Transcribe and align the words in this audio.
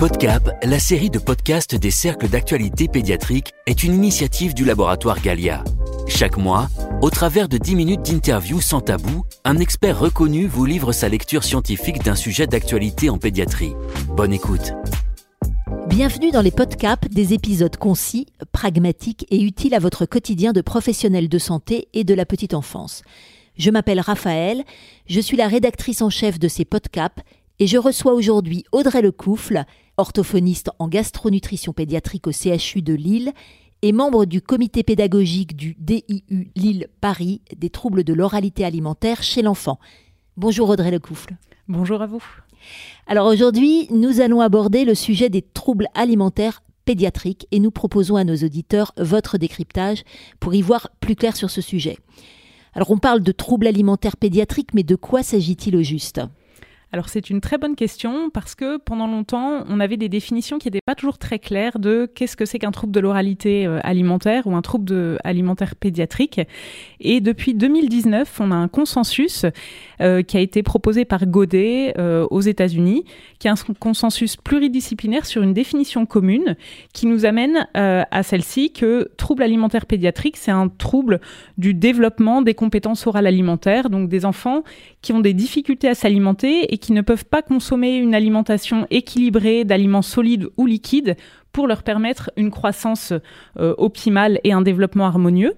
PodCap, 0.00 0.50
la 0.64 0.80
série 0.80 1.08
de 1.08 1.20
podcasts 1.20 1.76
des 1.76 1.92
cercles 1.92 2.28
d'actualité 2.28 2.88
pédiatrique, 2.88 3.52
est 3.66 3.84
une 3.84 3.94
initiative 3.94 4.52
du 4.52 4.64
laboratoire 4.64 5.20
Galia. 5.20 5.62
Chaque 6.08 6.36
mois, 6.36 6.68
au 7.00 7.08
travers 7.08 7.48
de 7.48 7.56
10 7.56 7.76
minutes 7.76 8.02
d'interview 8.02 8.60
sans 8.60 8.80
tabou, 8.80 9.24
un 9.44 9.58
expert 9.58 10.00
reconnu 10.00 10.46
vous 10.46 10.64
livre 10.64 10.90
sa 10.90 11.08
lecture 11.08 11.44
scientifique 11.44 12.02
d'un 12.02 12.16
sujet 12.16 12.48
d'actualité 12.48 13.10
en 13.10 13.18
pédiatrie. 13.18 13.74
Bonne 14.08 14.32
écoute. 14.32 14.72
Bienvenue 15.86 16.32
dans 16.32 16.42
les 16.42 16.50
podcasts 16.50 17.08
des 17.08 17.32
épisodes 17.32 17.76
concis, 17.76 18.26
pragmatiques 18.50 19.24
et 19.30 19.40
utiles 19.40 19.74
à 19.74 19.78
votre 19.78 20.04
quotidien 20.04 20.52
de 20.52 20.62
professionnel 20.62 21.28
de 21.28 21.38
santé 21.38 21.86
et 21.92 22.02
de 22.02 22.14
la 22.14 22.26
petite 22.26 22.54
enfance. 22.54 23.02
Je 23.56 23.70
m'appelle 23.70 24.00
Raphaël, 24.00 24.64
je 25.06 25.20
suis 25.20 25.36
la 25.36 25.46
rédactrice 25.46 26.02
en 26.02 26.10
chef 26.10 26.40
de 26.40 26.48
ces 26.48 26.64
podcasts 26.64 27.22
et 27.58 27.66
je 27.66 27.78
reçois 27.78 28.14
aujourd'hui 28.14 28.64
Audrey 28.72 29.02
Lecoufle, 29.02 29.64
orthophoniste 29.96 30.70
en 30.78 30.88
gastronutrition 30.88 31.72
pédiatrique 31.72 32.26
au 32.26 32.32
CHU 32.32 32.82
de 32.82 32.94
Lille 32.94 33.32
et 33.82 33.92
membre 33.92 34.24
du 34.24 34.40
comité 34.40 34.82
pédagogique 34.82 35.56
du 35.56 35.76
DIU 35.78 36.50
Lille-Paris 36.56 37.42
des 37.56 37.70
troubles 37.70 38.02
de 38.02 38.12
l'oralité 38.12 38.64
alimentaire 38.64 39.22
chez 39.22 39.42
l'enfant. 39.42 39.78
Bonjour 40.36 40.68
Audrey 40.68 40.90
Lecoufle. 40.90 41.36
Bonjour 41.68 42.02
à 42.02 42.06
vous. 42.06 42.24
Alors 43.06 43.26
aujourd'hui, 43.26 43.86
nous 43.90 44.20
allons 44.20 44.40
aborder 44.40 44.84
le 44.84 44.94
sujet 44.94 45.28
des 45.28 45.42
troubles 45.42 45.86
alimentaires 45.94 46.62
pédiatriques 46.84 47.46
et 47.52 47.60
nous 47.60 47.70
proposons 47.70 48.16
à 48.16 48.24
nos 48.24 48.36
auditeurs 48.36 48.92
votre 48.96 49.38
décryptage 49.38 50.02
pour 50.40 50.54
y 50.54 50.62
voir 50.62 50.88
plus 51.00 51.14
clair 51.14 51.36
sur 51.36 51.50
ce 51.50 51.60
sujet. 51.60 51.98
Alors 52.72 52.90
on 52.90 52.98
parle 52.98 53.22
de 53.22 53.32
troubles 53.32 53.68
alimentaires 53.68 54.16
pédiatriques, 54.16 54.74
mais 54.74 54.82
de 54.82 54.96
quoi 54.96 55.22
s'agit-il 55.22 55.76
au 55.76 55.82
juste? 55.82 56.20
Alors 56.94 57.08
c'est 57.08 57.28
une 57.28 57.40
très 57.40 57.58
bonne 57.58 57.74
question 57.74 58.30
parce 58.30 58.54
que 58.54 58.76
pendant 58.76 59.08
longtemps, 59.08 59.64
on 59.68 59.80
avait 59.80 59.96
des 59.96 60.08
définitions 60.08 60.60
qui 60.60 60.68
n'étaient 60.68 60.78
pas 60.80 60.94
toujours 60.94 61.18
très 61.18 61.40
claires 61.40 61.80
de 61.80 62.08
qu'est-ce 62.14 62.36
que 62.36 62.44
c'est 62.44 62.60
qu'un 62.60 62.70
trouble 62.70 62.92
de 62.92 63.00
l'oralité 63.00 63.66
euh, 63.66 63.80
alimentaire 63.82 64.46
ou 64.46 64.54
un 64.54 64.62
trouble 64.62 65.18
alimentaire 65.24 65.74
pédiatrique. 65.74 66.40
Et 67.00 67.20
depuis 67.20 67.54
2019, 67.54 68.38
on 68.38 68.52
a 68.52 68.54
un 68.54 68.68
consensus 68.68 69.44
euh, 70.00 70.22
qui 70.22 70.36
a 70.36 70.40
été 70.40 70.62
proposé 70.62 71.04
par 71.04 71.26
Godet 71.26 71.94
euh, 71.98 72.28
aux 72.30 72.42
États-Unis, 72.42 73.04
qui 73.40 73.48
est 73.48 73.50
un 73.50 73.56
consensus 73.80 74.36
pluridisciplinaire 74.36 75.26
sur 75.26 75.42
une 75.42 75.52
définition 75.52 76.06
commune 76.06 76.54
qui 76.92 77.06
nous 77.06 77.26
amène 77.26 77.66
à 77.74 78.22
celle-ci 78.22 78.72
que 78.72 79.10
trouble 79.16 79.42
alimentaire 79.42 79.86
pédiatrique, 79.86 80.36
c'est 80.36 80.52
un 80.52 80.68
trouble 80.68 81.20
du 81.58 81.74
développement 81.74 82.40
des 82.40 82.54
compétences 82.54 83.04
orales 83.08 83.26
alimentaires, 83.26 83.90
donc 83.90 84.08
des 84.08 84.24
enfants 84.24 84.62
qui 85.02 85.12
ont 85.12 85.20
des 85.20 85.34
difficultés 85.34 85.88
à 85.88 85.94
s'alimenter 85.94 86.72
et 86.72 86.78
qui 86.84 86.92
ne 86.92 87.00
peuvent 87.00 87.24
pas 87.24 87.40
consommer 87.40 87.96
une 87.96 88.14
alimentation 88.14 88.86
équilibrée 88.90 89.64
d'aliments 89.64 90.02
solides 90.02 90.48
ou 90.58 90.66
liquides 90.66 91.16
pour 91.50 91.66
leur 91.66 91.82
permettre 91.82 92.30
une 92.36 92.50
croissance 92.50 93.14
euh, 93.58 93.74
optimale 93.78 94.38
et 94.44 94.52
un 94.52 94.60
développement 94.60 95.06
harmonieux. 95.06 95.54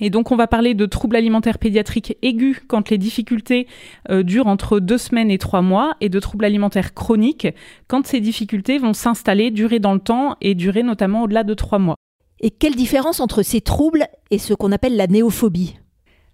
Et 0.00 0.08
donc, 0.08 0.32
on 0.32 0.36
va 0.36 0.46
parler 0.46 0.72
de 0.72 0.86
troubles 0.86 1.16
alimentaires 1.16 1.58
pédiatriques 1.58 2.16
aigus 2.22 2.62
quand 2.68 2.88
les 2.88 2.96
difficultés 2.96 3.66
euh, 4.08 4.22
durent 4.22 4.46
entre 4.46 4.80
deux 4.80 4.96
semaines 4.96 5.30
et 5.30 5.36
trois 5.36 5.60
mois, 5.60 5.94
et 6.00 6.08
de 6.08 6.20
troubles 6.20 6.46
alimentaires 6.46 6.94
chroniques 6.94 7.48
quand 7.86 8.06
ces 8.06 8.20
difficultés 8.20 8.78
vont 8.78 8.94
s'installer, 8.94 9.50
durer 9.50 9.78
dans 9.78 9.92
le 9.92 10.00
temps 10.00 10.36
et 10.40 10.54
durer 10.54 10.82
notamment 10.82 11.24
au-delà 11.24 11.44
de 11.44 11.52
trois 11.52 11.78
mois. 11.78 11.96
Et 12.40 12.50
quelle 12.50 12.76
différence 12.76 13.20
entre 13.20 13.42
ces 13.42 13.60
troubles 13.60 14.06
et 14.30 14.38
ce 14.38 14.54
qu'on 14.54 14.72
appelle 14.72 14.96
la 14.96 15.06
néophobie? 15.06 15.76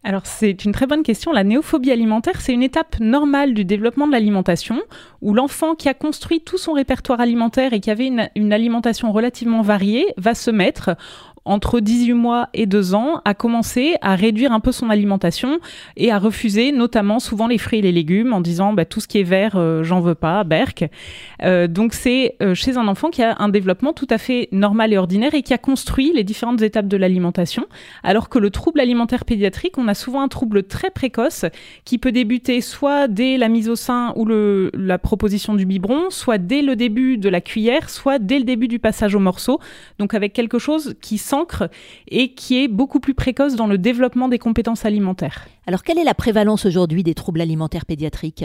Alors 0.05 0.27
c'est 0.27 0.65
une 0.65 0.73
très 0.73 0.87
bonne 0.87 1.05
question. 1.05 1.33
La 1.33 1.45
néophobie 1.45 1.93
alimentaire, 1.93 2.41
c'est 2.41 2.53
une 2.53 2.63
étape 2.63 2.99
normale 2.99 3.55
du 3.55 3.65
développement 3.65 4.07
de 4.07 4.13
l'alimentation 4.13 4.81
où 5.21 5.33
l'enfant 5.33 5.75
qui 5.75 5.89
a 5.89 5.95
construit 5.95 6.41
tout 6.41 6.59
son 6.59 6.73
répertoire 6.73 7.21
alimentaire 7.21 7.73
et 7.73 7.81
qui 7.81 7.91
avait 7.91 8.09
une, 8.09 8.53
alimentation 8.53 9.13
relativement 9.13 9.63
variée 9.63 10.07
va 10.17 10.35
se 10.35 10.51
mettre 10.51 10.97
entre 11.45 11.81
18 11.81 12.13
mois 12.13 12.49
et 12.55 12.67
2 12.67 12.95
ans, 12.95 13.21
a 13.25 13.35
commencé 13.35 13.97
à 14.01 14.15
réduire 14.15 14.53
un 14.53 14.61
peu 14.61 14.73
son 14.73 14.91
alimentation 14.91 15.59
et 15.97 16.13
à 16.13 16.19
refuser 16.19 16.73
notamment 16.73 17.19
souvent 17.19 17.47
les 17.47 17.59
fruits 17.59 17.81
et 17.81 17.83
les 17.83 17.93
légumes 17.93 18.33
en 18.33 18.41
disant 18.41 18.73
bah, 18.73 18.85
tout 18.85 19.01
ce 19.01 19.09
qui 19.09 19.19
est 19.19 19.25
vert, 19.25 19.57
euh, 19.57 19.83
j'en 19.83 20.01
veux 20.01 20.15
pas, 20.15 20.45
berk. 20.45 20.85
Euh, 21.43 21.67
donc 21.67 21.95
c'est 21.95 22.37
euh, 22.43 22.55
chez 22.55 22.77
un 22.77 22.89
enfant 22.89 23.11
qui 23.11 23.23
a 23.23 23.37
un 23.39 23.49
développement 23.49 23.93
tout 23.93 24.07
à 24.11 24.19
fait 24.19 24.49
normal 24.53 24.93
et 24.93 24.99
ordinaire 24.99 25.35
et 25.35 25.43
qui 25.43 25.53
a 25.55 25.59
construit 25.59 26.13
les 26.15 26.25
différentes 26.25 26.63
étapes 26.63 26.89
de 26.89 26.97
l'alimentation, 26.97 27.67
alors 28.03 28.29
que 28.29 28.39
le 28.39 28.51
trouble 28.51 28.81
alimentaire 28.81 29.25
pédiatrique, 29.25 29.79
on 29.79 29.89
a 29.89 29.95
souvent 29.95 30.23
un 30.23 30.29
trouble 30.29 30.63
très 30.65 30.91
précoce 30.91 31.45
qui 31.85 31.99
peut 31.99 32.13
débuter 32.13 32.61
soit 32.61 33.09
dès 33.09 33.37
la 33.37 33.49
mise 33.49 33.69
au 33.69 33.77
sein 33.77 34.13
ou 34.17 34.27
la 34.27 34.99
proposition 34.99 35.55
du 35.55 35.67
biberon, 35.67 36.11
soit 36.11 36.39
dès 36.39 36.63
le 36.63 36.77
début 36.77 37.19
de 37.19 37.29
la 37.29 37.41
cuillère, 37.41 37.91
soit 37.91 38.19
dès 38.19 38.39
le 38.39 38.45
début 38.45 38.69
du 38.69 38.79
passage 38.79 39.15
au 39.15 39.21
morceau, 39.21 39.59
donc 39.99 40.15
avec 40.15 40.33
quelque 40.33 40.59
chose 40.59 40.95
qui 41.01 41.19
et 42.09 42.35
qui 42.35 42.63
est 42.63 42.69
beaucoup 42.69 43.01
plus 43.01 43.15
précoce 43.15 43.57
dans 43.57 43.67
le 43.67 43.79
développement 43.79 44.29
des 44.29 44.39
compétences 44.39 44.85
alimentaires. 44.85 45.47
Alors 45.67 45.83
quelle 45.83 45.99
est 45.99 46.05
la 46.05 46.15
prévalence 46.15 46.67
aujourd'hui 46.67 47.03
des 47.03 47.15
troubles 47.15 47.41
alimentaires 47.41 47.87
pédiatriques? 47.87 48.45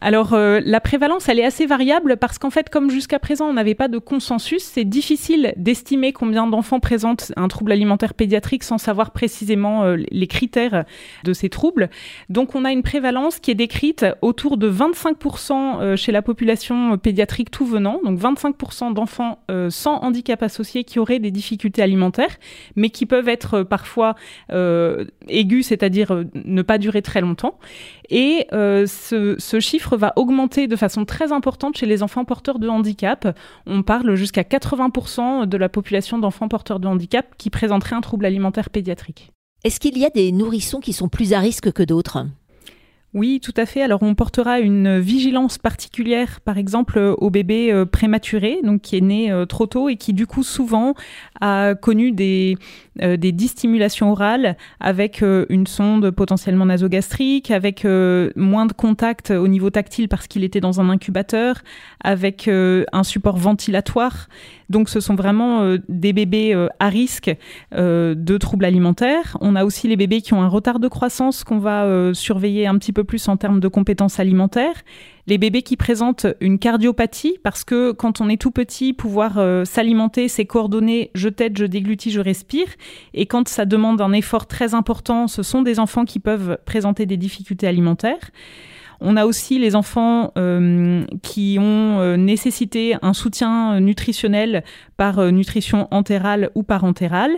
Alors 0.00 0.32
euh, 0.32 0.60
la 0.64 0.80
prévalence, 0.80 1.28
elle 1.28 1.38
est 1.38 1.44
assez 1.44 1.66
variable 1.66 2.16
parce 2.16 2.38
qu'en 2.38 2.50
fait, 2.50 2.70
comme 2.70 2.90
jusqu'à 2.90 3.18
présent, 3.18 3.46
on 3.46 3.54
n'avait 3.54 3.74
pas 3.74 3.88
de 3.88 3.98
consensus, 3.98 4.62
c'est 4.62 4.84
difficile 4.84 5.52
d'estimer 5.56 6.12
combien 6.12 6.46
d'enfants 6.46 6.80
présentent 6.80 7.32
un 7.36 7.48
trouble 7.48 7.72
alimentaire 7.72 8.14
pédiatrique 8.14 8.62
sans 8.62 8.78
savoir 8.78 9.10
précisément 9.10 9.84
euh, 9.84 9.96
les 10.10 10.26
critères 10.26 10.84
de 11.24 11.32
ces 11.32 11.48
troubles. 11.48 11.90
Donc 12.28 12.54
on 12.54 12.64
a 12.64 12.72
une 12.72 12.82
prévalence 12.82 13.40
qui 13.40 13.50
est 13.50 13.56
décrite 13.56 14.06
autour 14.22 14.56
de 14.56 14.70
25% 14.70 15.80
euh, 15.80 15.96
chez 15.96 16.12
la 16.12 16.22
population 16.22 16.96
pédiatrique 16.96 17.50
tout 17.50 17.66
venant, 17.66 18.00
donc 18.04 18.18
25% 18.18 18.94
d'enfants 18.94 19.38
sans 19.70 19.96
handicap 20.02 20.42
associé 20.42 20.84
qui 20.84 20.98
auraient 20.98 21.18
des 21.18 21.30
difficultés 21.30 21.82
alimentaires, 21.82 22.36
mais 22.76 22.90
qui 22.90 23.06
peuvent 23.06 23.28
être 23.28 23.62
parfois 23.62 24.14
aigus, 25.28 25.66
c'est-à-dire 25.66 26.24
ne 26.34 26.62
pas 26.62 26.78
durer 26.78 27.02
très 27.02 27.20
longtemps. 27.20 27.58
Et 28.10 28.46
ce, 28.50 29.36
ce 29.38 29.60
chiffre 29.60 29.96
va 29.96 30.12
augmenter 30.16 30.66
de 30.66 30.76
façon 30.76 31.04
très 31.04 31.32
importante 31.32 31.76
chez 31.76 31.86
les 31.86 32.02
enfants 32.02 32.24
porteurs 32.24 32.58
de 32.58 32.68
handicap. 32.68 33.36
On 33.66 33.82
parle 33.82 34.14
jusqu'à 34.14 34.42
80% 34.42 35.46
de 35.46 35.56
la 35.56 35.68
population 35.68 36.18
d'enfants 36.18 36.48
porteurs 36.48 36.80
de 36.80 36.88
handicap 36.88 37.26
qui 37.36 37.50
présenteraient 37.50 37.96
un 37.96 38.00
trouble 38.00 38.24
alimentaire 38.26 38.70
pédiatrique. 38.70 39.32
Est-ce 39.64 39.80
qu'il 39.80 39.98
y 39.98 40.04
a 40.04 40.10
des 40.10 40.30
nourrissons 40.32 40.80
qui 40.80 40.92
sont 40.92 41.08
plus 41.08 41.32
à 41.32 41.40
risque 41.40 41.72
que 41.72 41.82
d'autres? 41.82 42.26
Oui, 43.14 43.40
tout 43.42 43.54
à 43.56 43.64
fait. 43.64 43.80
Alors 43.80 44.02
on 44.02 44.14
portera 44.14 44.60
une 44.60 44.98
vigilance 45.00 45.56
particulière, 45.56 46.40
par 46.42 46.58
exemple, 46.58 47.14
au 47.18 47.30
bébé 47.30 47.72
euh, 47.72 47.86
prématuré, 47.86 48.60
donc 48.62 48.82
qui 48.82 48.98
est 48.98 49.00
né 49.00 49.32
euh, 49.32 49.46
trop 49.46 49.66
tôt 49.66 49.88
et 49.88 49.96
qui 49.96 50.12
du 50.12 50.26
coup 50.26 50.42
souvent 50.42 50.94
a 51.40 51.74
connu 51.74 52.12
des, 52.12 52.56
euh, 52.58 52.60
des 53.00 53.32
distimulations 53.32 54.10
orales 54.12 54.56
avec 54.80 55.22
une 55.22 55.66
sonde 55.66 56.10
potentiellement 56.10 56.66
nasogastrique, 56.66 57.50
avec 57.50 57.84
moins 57.84 58.66
de 58.66 58.72
contact 58.72 59.30
au 59.30 59.48
niveau 59.48 59.70
tactile 59.70 60.08
parce 60.08 60.26
qu'il 60.26 60.44
était 60.44 60.60
dans 60.60 60.80
un 60.80 60.90
incubateur, 60.90 61.62
avec 62.02 62.48
un 62.48 63.02
support 63.02 63.36
ventilatoire. 63.36 64.28
Donc 64.70 64.88
ce 64.88 65.00
sont 65.00 65.14
vraiment 65.14 65.76
des 65.88 66.12
bébés 66.12 66.68
à 66.78 66.88
risque 66.88 67.34
de 67.72 68.38
troubles 68.38 68.64
alimentaires. 68.64 69.36
On 69.40 69.56
a 69.56 69.64
aussi 69.64 69.88
les 69.88 69.96
bébés 69.96 70.20
qui 70.20 70.34
ont 70.34 70.42
un 70.42 70.48
retard 70.48 70.78
de 70.78 70.88
croissance 70.88 71.44
qu'on 71.44 71.58
va 71.58 72.12
surveiller 72.14 72.66
un 72.66 72.76
petit 72.78 72.92
peu 72.92 73.04
plus 73.04 73.28
en 73.28 73.36
termes 73.36 73.60
de 73.60 73.68
compétences 73.68 74.20
alimentaires. 74.20 74.82
Les 75.28 75.36
bébés 75.36 75.60
qui 75.60 75.76
présentent 75.76 76.26
une 76.40 76.58
cardiopathie, 76.58 77.36
parce 77.42 77.62
que 77.62 77.92
quand 77.92 78.22
on 78.22 78.30
est 78.30 78.40
tout 78.40 78.50
petit, 78.50 78.94
pouvoir 78.94 79.36
euh, 79.36 79.66
s'alimenter, 79.66 80.26
c'est 80.26 80.46
coordonner 80.46 81.10
je 81.14 81.28
tête, 81.28 81.58
je 81.58 81.66
déglutis, 81.66 82.10
je 82.10 82.20
respire. 82.20 82.66
Et 83.12 83.26
quand 83.26 83.46
ça 83.46 83.66
demande 83.66 84.00
un 84.00 84.12
effort 84.12 84.46
très 84.46 84.72
important, 84.72 85.26
ce 85.26 85.42
sont 85.42 85.60
des 85.60 85.80
enfants 85.80 86.06
qui 86.06 86.18
peuvent 86.18 86.56
présenter 86.64 87.04
des 87.04 87.18
difficultés 87.18 87.66
alimentaires. 87.66 88.30
On 89.00 89.16
a 89.16 89.26
aussi 89.26 89.58
les 89.58 89.76
enfants 89.76 90.32
euh, 90.36 91.04
qui 91.22 91.56
ont 91.60 92.00
euh, 92.00 92.16
nécessité 92.16 92.96
un 93.00 93.12
soutien 93.12 93.80
nutritionnel 93.80 94.64
par 94.96 95.20
euh, 95.20 95.30
nutrition 95.30 95.86
entérale 95.92 96.50
ou 96.56 96.64
parentérale. 96.64 97.30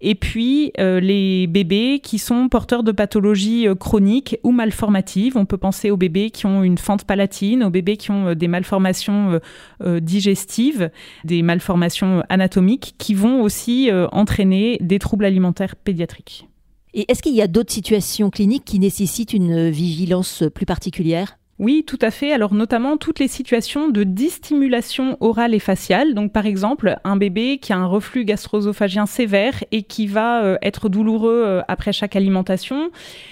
Et 0.00 0.14
puis 0.14 0.70
les 0.76 1.46
bébés 1.46 1.98
qui 2.02 2.18
sont 2.18 2.50
porteurs 2.50 2.82
de 2.82 2.92
pathologies 2.92 3.66
chroniques 3.80 4.38
ou 4.42 4.52
malformatives. 4.52 5.38
On 5.38 5.46
peut 5.46 5.56
penser 5.56 5.90
aux 5.90 5.96
bébés 5.96 6.28
qui 6.28 6.44
ont 6.44 6.62
une 6.62 6.76
fente 6.76 7.04
palatine, 7.04 7.64
aux 7.64 7.70
bébés 7.70 7.96
qui 7.96 8.10
ont 8.10 8.34
des 8.34 8.48
malformations 8.48 9.40
digestives, 9.82 10.90
des 11.24 11.40
malformations 11.40 12.22
anatomiques 12.28 12.96
qui 12.98 13.14
vont 13.14 13.40
aussi 13.40 13.88
entraîner 14.12 14.76
des 14.82 14.98
troubles 14.98 15.24
alimentaires 15.24 15.74
pédiatriques. 15.74 16.48
Et 16.96 17.10
est-ce 17.10 17.22
qu'il 17.22 17.34
y 17.34 17.42
a 17.42 17.48
d'autres 17.48 17.72
situations 17.72 18.30
cliniques 18.30 18.64
qui 18.64 18.78
nécessitent 18.78 19.32
une 19.32 19.68
vigilance 19.68 20.44
plus 20.54 20.64
particulière? 20.64 21.38
Oui, 21.64 21.82
tout 21.86 21.98
à 22.02 22.10
fait. 22.10 22.30
Alors 22.30 22.52
notamment 22.52 22.98
toutes 22.98 23.20
les 23.20 23.26
situations 23.26 23.88
de 23.88 24.04
distimulation 24.04 25.16
orale 25.20 25.54
et 25.54 25.58
faciale. 25.58 26.12
Donc 26.12 26.30
par 26.30 26.44
exemple, 26.44 26.98
un 27.04 27.16
bébé 27.16 27.56
qui 27.56 27.72
a 27.72 27.78
un 27.78 27.86
reflux 27.86 28.26
gastro-œsophagien 28.26 29.06
sévère 29.06 29.64
et 29.72 29.82
qui 29.82 30.06
va 30.06 30.44
euh, 30.44 30.58
être 30.60 30.90
douloureux 30.90 31.42
euh, 31.46 31.62
après 31.66 31.94
chaque 31.94 32.16
alimentation. 32.16 32.90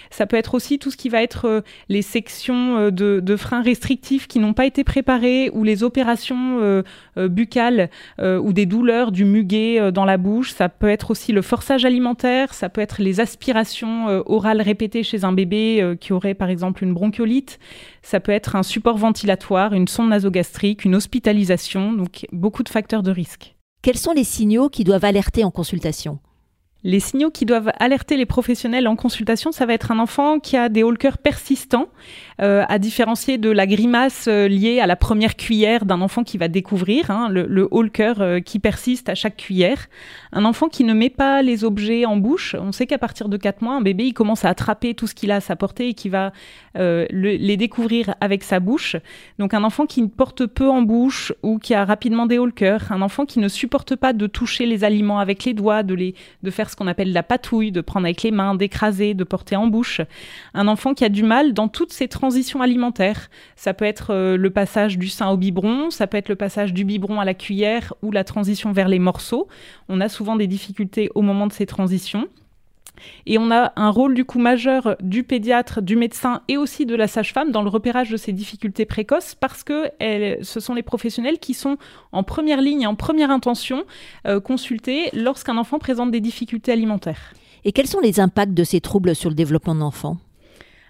Ça 0.08 0.25
peut 0.25 0.38
être 0.38 0.55
aussi 0.55 0.79
tout 0.79 0.90
ce 0.90 0.96
qui 0.96 1.11
va 1.11 1.23
être 1.23 1.44
euh, 1.46 1.61
les 1.90 2.00
sections 2.00 2.90
de, 2.90 3.37
freins 3.37 3.61
restrictifs 3.61 4.26
qui 4.26 4.38
n'ont 4.38 4.55
pas 4.55 4.64
été 4.64 4.82
préparées 4.82 5.50
ou 5.52 5.62
les 5.62 5.82
opérations 5.82 6.82
buccales 7.17 7.90
ou 8.20 8.52
des 8.52 8.67
douleurs 8.67 9.11
du 9.11 9.25
muguet 9.25 9.90
dans 9.90 10.05
la 10.05 10.17
bouche. 10.17 10.52
Ça 10.52 10.69
peut 10.69 10.88
être 10.88 11.11
aussi 11.11 11.32
le 11.32 11.43
forçage 11.43 11.84
alimentaire. 11.84 12.55
Ça 12.55 12.69
peut 12.69 12.81
être 12.81 13.00
les 13.00 13.20
aspirations 13.20 14.23
orales 14.26 14.61
répétées 14.61 15.02
chez 15.02 15.25
un 15.25 15.32
bébé 15.32 15.96
qui 16.00 16.12
aurait 16.12 16.34
par 16.34 16.50
exemple 16.50 16.84
une 16.84 16.93
bronchiolite. 16.93 17.58
Ça 18.03 18.21
peut 18.21 18.33
être 18.33 18.57
un 18.57 18.63
support 18.63 18.99
ventilatoire, 18.99 19.73
une 19.73 19.89
sonde 19.89 20.11
nasogastrique, 20.11 20.85
une 20.85 20.95
hospitalisation, 20.95 21.93
donc 21.93 22.27
beaucoup 22.33 22.63
de 22.63 22.69
facteurs 22.69 23.03
de 23.03 23.11
risque. 23.11 23.55
Quels 23.83 23.99
sont 23.99 24.13
les 24.13 24.25
signaux 24.25 24.69
qui 24.69 24.85
doivent 24.85 25.05
alerter 25.05 25.45
en 25.45 25.51
consultation? 25.51 26.19
Les 26.85 26.99
signaux 26.99 27.31
qui 27.31 27.47
doivent 27.47 27.71
alerter 27.79 28.17
les 28.17 28.27
professionnels 28.27 28.89
en 28.89 28.97
consultation, 28.97 29.53
ça 29.53 29.67
va 29.67 29.75
être 29.75 29.93
un 29.93 30.01
enfant 30.01 30.41
qui 30.41 30.57
a 30.57 30.69
des 30.69 30.83
haut 30.83 30.95
persistants, 31.23 31.89
euh, 32.40 32.64
à 32.69 32.79
différencier 32.79 33.37
de 33.37 33.50
la 33.50 33.67
grimace 33.67 34.26
euh, 34.29 34.49
liée 34.49 34.81
à 34.81 34.87
la 34.87 34.96
première 34.96 35.37
cuillère 35.37 35.84
d'un 35.84 36.00
enfant 36.00 36.25
qui 36.25 36.38
va 36.38 36.49
découvrir, 36.49 37.11
hein, 37.11 37.29
le, 37.29 37.46
le 37.46 37.69
euh, 38.00 38.40
qui 38.40 38.58
persiste 38.58 39.08
à 39.08 39.14
chaque 39.14 39.37
cuillère. 39.37 39.88
Un 40.32 40.44
enfant 40.44 40.69
qui 40.69 40.84
ne 40.84 40.94
met 40.94 41.11
pas 41.11 41.43
les 41.43 41.64
objets 41.64 42.06
en 42.06 42.17
bouche. 42.17 42.56
On 42.58 42.73
sait 42.73 42.87
qu'à 42.87 42.99
partir 42.99 43.29
de 43.29 43.37
4 43.37 43.61
mois, 43.61 43.75
un 43.75 43.81
bébé, 43.81 44.05
il 44.05 44.14
commence 44.14 44.44
à 44.44 44.49
attraper 44.49 44.94
tout 44.94 45.06
ce 45.06 45.14
qu'il 45.14 45.31
a 45.31 45.37
à 45.37 45.40
sa 45.40 45.56
portée 45.56 45.88
et 45.88 45.94
qui 45.94 46.08
va 46.08 46.32
les 46.75 47.56
découvrir 47.58 48.14
avec 48.23 48.43
sa 48.43 48.58
bouche. 48.58 48.96
Donc 49.38 49.52
un 49.52 49.62
enfant 49.62 49.84
qui 49.84 50.06
porte 50.08 50.46
peu 50.46 50.70
en 50.70 50.81
bouche 50.81 51.34
ou 51.43 51.58
qui 51.58 51.75
a 51.75 51.84
rapidement 51.84 52.25
des 52.25 52.38
hauts 52.38 52.49
un 52.90 53.02
enfant 53.02 53.26
qui 53.26 53.38
ne 53.38 53.49
supporte 53.49 53.96
pas 53.96 54.12
de 54.12 54.26
toucher 54.26 54.67
les 54.67 54.84
aliments 54.84 55.19
avec 55.19 55.44
les 55.44 55.55
doigts, 55.55 55.82
de, 55.82 55.94
les, 55.94 56.14
de 56.43 56.50
faire 56.50 56.70
ce 56.70 56.76
qu'on 56.76 56.87
appelle 56.87 57.12
la 57.12 57.23
patouille, 57.23 57.73
de 57.73 57.81
prendre 57.81 58.06
avec 58.06 58.23
les 58.23 58.31
mains, 58.31 58.55
d'écraser, 58.55 59.14
de 59.14 59.25
porter 59.25 59.56
en 59.56 59.67
bouche. 59.67 60.00
Un 60.55 60.69
enfant 60.69 60.94
qui 60.94 61.05
a 61.05 61.08
du 61.08 61.23
mal 61.23 61.52
dans 61.52 61.69
toutes 61.69 61.93
transitions 62.08 62.22
alimentaires. 62.61 63.31
Ça 63.57 63.75
peut 63.75 63.85
être 63.85 64.13
euh, 64.13 64.37
le 64.37 64.51
passage 64.51 64.99
du 64.99 65.09
sein 65.09 65.31
au 65.31 65.37
biberon, 65.37 65.91
ça 65.91 66.07
peut 66.07 66.17
être 66.17 66.29
le 66.29 66.37
passage 66.37 66.73
du 66.73 66.85
biberon 66.85 67.21
à 67.21 67.25
la 67.25 67.35
cuillère 67.35 67.95
ou 68.03 68.11
la 68.11 68.25
transition 68.25 68.73
vers 68.73 68.89
les 68.89 68.99
morceaux. 68.99 69.49
On 69.89 70.01
a 70.01 70.09
souvent 70.09 70.37
des 70.37 70.47
difficultés 70.47 71.11
au 71.15 71.23
moment 71.23 71.47
de 71.47 71.53
ces 71.53 71.67
transitions. 71.67 72.29
Et 73.27 73.39
on 73.39 73.51
a 73.51 73.73
un 73.77 73.91
rôle 73.91 74.15
du 74.15 74.25
coup 74.25 74.39
majeur 74.39 74.97
du 75.01 75.25
pédiatre, 75.25 75.83
du 75.83 75.97
médecin 75.97 76.43
et 76.49 76.57
aussi 76.57 76.87
de 76.87 76.95
la 76.95 77.09
sage-femme 77.09 77.51
dans 77.51 77.63
le 77.63 77.69
repérage 77.69 78.11
de 78.11 78.17
ces 78.17 78.33
difficultés 78.33 78.85
précoces 78.85 79.35
parce 79.35 79.65
que 79.65 79.91
ce 80.43 80.61
sont 80.61 80.75
les 80.75 80.83
professionnels 80.83 81.39
qui 81.39 81.55
sont 81.55 81.79
en 82.13 82.23
première 82.23 82.61
ligne 82.61 82.83
et 82.83 82.87
en 82.87 82.95
première 82.95 83.31
intention 83.31 83.85
euh, 84.27 84.41
consultés 84.41 85.09
lorsqu'un 85.15 85.57
enfant 85.57 85.79
présente 85.79 86.11
des 86.11 86.21
difficultés 86.21 86.73
alimentaires. 86.73 87.33
Et 87.65 87.73
quels 87.73 87.87
sont 87.87 88.01
les 88.01 88.21
impacts 88.21 88.55
de 88.55 88.65
ces 88.65 88.81
troubles 88.81 89.15
sur 89.15 89.31
le 89.31 89.37
développement 89.37 89.75
de 89.75 89.81
l'enfant? 89.81 90.19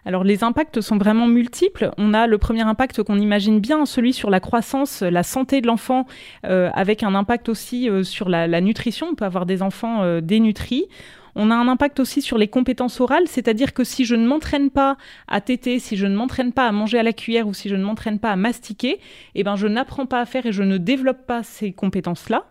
Alors 0.05 0.25
les 0.25 0.45
impacts 0.45 0.81
sont 0.81 0.99
vraiment 0.99 1.27
multiples. 1.27 1.91
On 1.99 2.15
a 2.15 2.27
le 2.27 2.39
premier 2.39 2.63
impact 2.63 3.03
qu'on 3.03 3.19
imagine 3.19 3.61
bien, 3.61 3.87
celui 3.87 4.13
sur 4.13 4.31
la 4.31 4.41
croissance, 4.41 5.03
la 5.03 5.23
santé 5.23 5.61
de 5.61 5.67
l'enfant, 5.67 6.07
euh, 6.45 6.71
avec 6.75 7.03
un 7.03 7.15
impact 7.15 7.49
aussi 7.49 7.89
euh, 7.89 8.03
sur 8.03 8.29
la, 8.29 8.61
nutrition. 8.61 9.09
On 9.11 9.15
peut 9.15 9.25
avoir 9.25 9.47
des 9.47 9.63
enfants 9.63 10.21
dénutris. 10.21 10.87
On 11.35 11.51
a 11.51 11.55
un 11.55 11.69
impact 11.69 11.99
aussi 12.01 12.21
sur 12.21 12.37
les 12.37 12.49
compétences 12.49 13.01
orales, 13.01 13.27
c'est-à-dire 13.27 13.73
que 13.73 13.85
si 13.85 14.05
je 14.05 14.15
ne 14.15 14.27
m'entraîne 14.27 14.71
pas 14.71 14.97
à 15.29 15.41
téter, 15.41 15.79
si 15.79 15.97
je 15.97 16.07
ne 16.07 16.15
m'entraîne 16.15 16.53
pas 16.53 16.67
à 16.67 16.73
manger 16.73 16.99
à 16.99 17.03
la 17.03 17.13
cuillère 17.13 17.49
ou 17.49 17.55
si 17.55 17.69
je 17.69 17.77
ne 17.77 17.83
m'entraîne 17.83 18.19
pas 18.19 18.31
à 18.31 18.37
mastiquer, 18.37 19.01
eh 19.35 19.43
ben 19.43 19.57
je 19.57 19.67
n'apprends 19.67 20.05
pas 20.05 20.21
à 20.21 20.27
faire 20.27 20.45
et 20.45 20.53
je 20.53 20.63
ne 20.63 20.77
développe 20.77 21.27
pas 21.27 21.43
ces 21.43 21.73
compétences-là. 21.73 22.45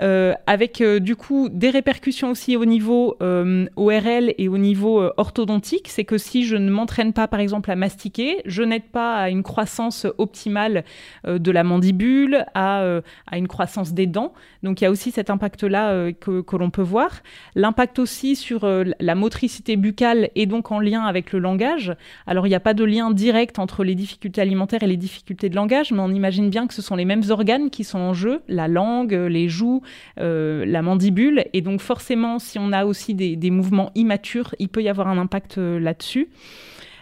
Euh, 0.00 0.34
avec 0.46 0.80
euh, 0.80 1.00
du 1.00 1.16
coup 1.16 1.48
des 1.48 1.70
répercussions 1.70 2.30
aussi 2.30 2.56
au 2.56 2.64
niveau 2.64 3.16
euh, 3.20 3.66
ORL 3.74 4.32
et 4.38 4.48
au 4.48 4.56
niveau 4.56 5.02
orthodontique. 5.16 5.88
C'est 5.88 6.04
que 6.04 6.18
si 6.18 6.44
je 6.44 6.56
ne 6.56 6.70
m'entraîne 6.70 7.12
pas, 7.12 7.26
par 7.26 7.40
exemple, 7.40 7.70
à 7.70 7.76
mastiquer, 7.76 8.42
je 8.44 8.62
n'aide 8.62 8.84
pas 8.84 9.16
à 9.16 9.30
une 9.30 9.42
croissance 9.42 10.06
optimale 10.18 10.84
de 11.26 11.50
la 11.50 11.64
mandibule, 11.64 12.44
à, 12.54 12.84
une 13.32 13.48
croissance 13.48 13.92
des 13.92 14.06
dents. 14.06 14.32
Donc 14.62 14.80
il 14.80 14.84
y 14.84 14.86
a 14.86 14.90
aussi 14.90 15.10
cet 15.10 15.30
impact-là 15.30 16.12
que 16.12 16.56
l'on 16.56 16.70
peut 16.70 16.82
voir. 16.82 17.10
L'impact 17.54 17.98
aussi 17.98 18.36
sur 18.36 18.66
la 18.66 19.14
motricité 19.14 19.76
buccale 19.76 20.30
et 20.34 20.46
donc 20.46 20.70
en 20.72 20.80
lien 20.80 21.02
avec 21.02 21.32
le 21.32 21.38
langage. 21.38 21.94
Alors 22.26 22.46
il 22.46 22.50
n'y 22.50 22.56
a 22.56 22.60
pas 22.60 22.74
de 22.74 22.84
lien 22.84 23.10
direct 23.10 23.58
entre 23.58 23.84
les 23.84 23.94
difficultés 23.94 24.40
alimentaires 24.40 24.82
et 24.82 24.86
les 24.86 24.96
difficultés 24.96 25.48
de 25.48 25.56
langage, 25.56 25.92
mais 25.92 26.00
on 26.00 26.10
imagine 26.10 26.50
bien 26.50 26.66
que 26.66 26.74
ce 26.74 26.82
sont 26.82 26.96
les 26.96 27.04
mêmes 27.04 27.24
organes 27.30 27.70
qui 27.70 27.84
sont 27.84 27.98
en 27.98 28.14
jeu, 28.14 28.42
la 28.48 28.68
langue, 28.68 29.12
les 29.12 29.48
joues, 29.48 29.82
euh, 30.18 30.64
la 30.66 30.82
mandibule. 30.82 31.44
Et 31.52 31.60
donc 31.60 31.80
forcément, 31.80 32.38
si 32.38 32.58
on 32.58 32.72
a 32.72 32.84
aussi 32.84 33.14
des, 33.14 33.50
mouvements 33.50 33.90
immatures, 33.94 34.54
il 34.58 34.68
peut 34.68 34.82
y 34.82 34.88
avoir 34.88 35.08
un 35.08 35.18
impact 35.18 35.58
euh, 35.58 35.78
là-dessus. 35.78 36.28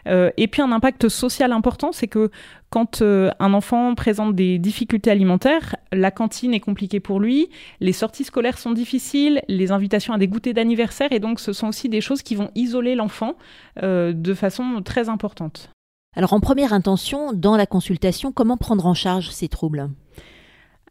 Euh, 0.08 0.30
et 0.36 0.46
puis 0.46 0.62
un 0.62 0.70
impact 0.70 1.08
social 1.08 1.50
important, 1.50 1.90
c'est 1.90 2.06
que 2.06 2.30
quand 2.70 3.02
un 3.02 3.54
enfant 3.54 3.94
présente 3.96 4.36
des 4.36 4.58
difficultés 4.58 5.10
alimentaires, 5.10 5.74
la 5.92 6.12
cantine 6.12 6.54
est 6.54 6.60
compliquée 6.60 7.00
pour 7.00 7.18
lui, 7.18 7.48
les 7.80 7.92
sorties 7.92 8.22
scolaires 8.22 8.58
sont 8.58 8.70
difficiles, 8.70 9.42
les 9.48 9.72
invitations 9.72 10.14
à 10.14 10.18
des 10.18 10.28
goûters 10.28 10.54
d'anniversaire, 10.54 11.10
et 11.10 11.18
donc 11.18 11.40
ce 11.40 11.52
sont 11.52 11.68
aussi 11.68 11.88
des 11.88 12.00
choses 12.00 12.22
qui 12.22 12.36
vont 12.36 12.50
isoler 12.54 12.94
l'enfant 12.94 13.34
de 13.82 14.34
façon 14.34 14.80
très 14.84 15.08
importante. 15.08 15.70
Alors 16.14 16.32
en 16.32 16.40
première 16.40 16.72
intention, 16.72 17.32
dans 17.34 17.56
la 17.56 17.66
consultation, 17.66 18.32
comment 18.32 18.56
prendre 18.56 18.86
en 18.86 18.94
charge 18.94 19.30
ces 19.30 19.48
troubles? 19.48 19.90